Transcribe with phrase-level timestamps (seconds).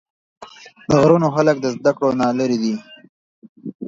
[0.89, 2.73] د غرونو خلق د زدکړو نه لرې دي